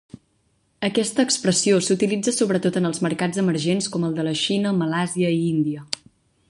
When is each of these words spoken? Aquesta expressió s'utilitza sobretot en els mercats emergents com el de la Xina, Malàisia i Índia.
Aquesta 0.87 1.25
expressió 1.27 1.81
s'utilitza 1.87 2.33
sobretot 2.39 2.81
en 2.81 2.91
els 2.91 3.03
mercats 3.07 3.43
emergents 3.45 3.93
com 3.97 4.09
el 4.09 4.19
de 4.21 4.27
la 4.31 4.35
Xina, 4.45 4.75
Malàisia 4.83 5.33
i 5.37 5.45
Índia. 5.57 5.89